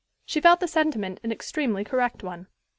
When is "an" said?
1.21-1.31